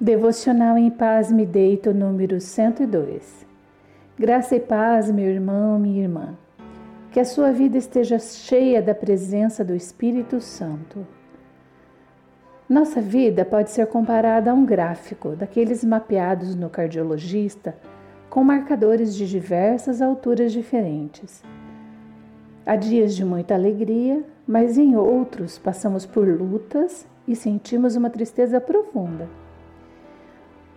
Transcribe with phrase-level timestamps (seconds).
[0.00, 3.44] Devocional em Paz Me Deito, número 102.
[4.16, 6.38] Graça e paz, meu irmão, minha irmã.
[7.10, 11.04] Que a sua vida esteja cheia da presença do Espírito Santo.
[12.68, 17.74] Nossa vida pode ser comparada a um gráfico, daqueles mapeados no cardiologista,
[18.30, 21.42] com marcadores de diversas alturas diferentes.
[22.64, 28.60] Há dias de muita alegria, mas em outros passamos por lutas e sentimos uma tristeza
[28.60, 29.28] profunda.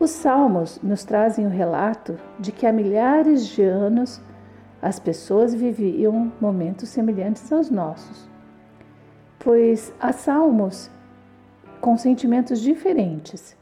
[0.02, 4.20] Os Salmos nos trazem o relato de que há milhares de anos
[4.82, 8.28] as pessoas viviam momentos semelhantes aos nossos,
[9.38, 10.90] pois há salmos
[11.80, 13.56] com sentimentos diferentes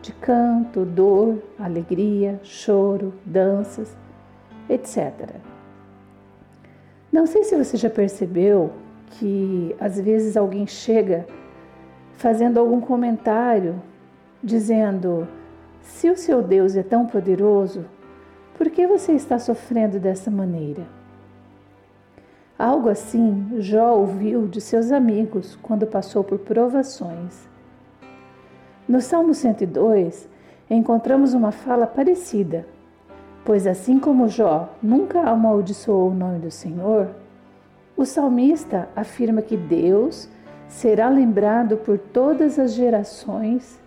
[0.00, 3.94] de canto, dor, alegria, choro, danças,
[4.70, 5.12] etc.
[7.12, 8.72] Não sei se você já percebeu
[9.10, 11.26] que às vezes alguém chega
[12.14, 13.74] fazendo algum comentário
[14.42, 15.28] dizendo
[15.82, 17.84] se o seu Deus é tão poderoso,
[18.56, 20.86] por que você está sofrendo dessa maneira?
[22.58, 27.48] Algo assim Jó ouviu de seus amigos quando passou por provações.
[28.88, 30.28] No Salmo 102,
[30.70, 32.64] encontramos uma fala parecida,
[33.44, 37.08] pois assim como Jó nunca amaldiçoou o nome do Senhor,
[37.96, 40.28] o salmista afirma que Deus
[40.68, 43.81] será lembrado por todas as gerações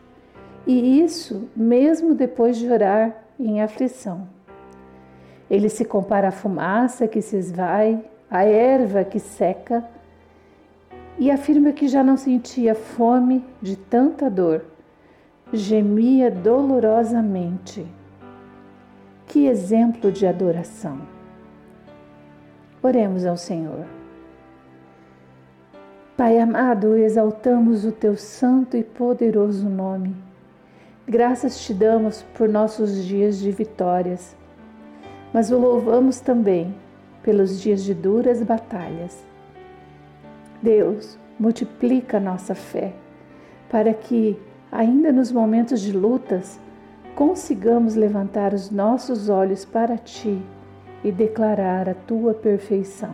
[0.65, 4.27] e isso mesmo depois de orar em aflição.
[5.49, 9.87] Ele se compara à fumaça que se esvai, à erva que seca,
[11.19, 14.65] e afirma que já não sentia fome de tanta dor,
[15.53, 17.85] gemia dolorosamente.
[19.27, 20.99] Que exemplo de adoração!
[22.81, 23.85] Oremos ao Senhor.
[26.17, 30.15] Pai amado, exaltamos o teu santo e poderoso nome
[31.07, 34.35] Graças te damos por nossos dias de vitórias,
[35.31, 36.73] mas o louvamos também
[37.21, 39.23] pelos dias de duras batalhas.
[40.63, 42.91] Deus, multiplica nossa fé
[43.69, 44.35] para que,
[44.71, 46.59] ainda nos momentos de lutas,
[47.13, 50.41] consigamos levantar os nossos olhos para ti
[51.03, 53.13] e declarar a tua perfeição.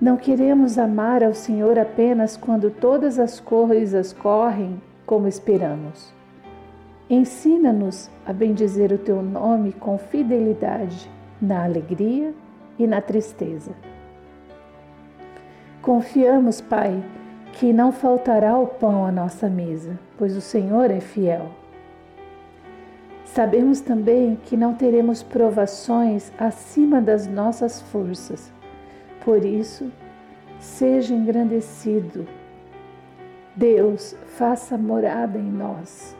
[0.00, 4.80] Não queremos amar ao Senhor apenas quando todas as coisas correm
[5.14, 6.12] como esperamos.
[7.08, 11.08] Ensina-nos a bendizer o teu nome com fidelidade
[11.40, 12.34] na alegria
[12.76, 13.70] e na tristeza.
[15.80, 17.00] Confiamos, Pai,
[17.52, 21.46] que não faltará o pão à nossa mesa, pois o Senhor é fiel.
[23.24, 28.52] Sabemos também que não teremos provações acima das nossas forças.
[29.24, 29.92] Por isso,
[30.58, 32.26] seja engrandecido
[33.56, 36.16] Deus, faça morada em nós.